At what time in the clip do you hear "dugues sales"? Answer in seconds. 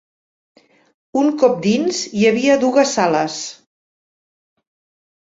2.63-3.37